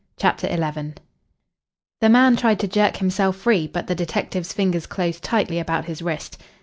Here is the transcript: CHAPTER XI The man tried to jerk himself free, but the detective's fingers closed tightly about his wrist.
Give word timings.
CHAPTER 0.17 0.47
XI 0.47 0.95
The 1.99 2.09
man 2.09 2.35
tried 2.35 2.59
to 2.61 2.67
jerk 2.67 2.97
himself 2.97 3.35
free, 3.35 3.67
but 3.67 3.85
the 3.85 3.93
detective's 3.93 4.51
fingers 4.51 4.87
closed 4.87 5.23
tightly 5.23 5.59
about 5.59 5.85
his 5.85 6.01
wrist. 6.01 6.39